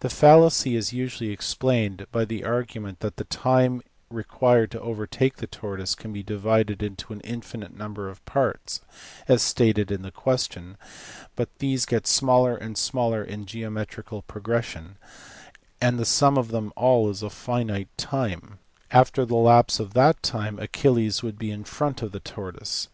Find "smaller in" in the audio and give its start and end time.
12.76-13.46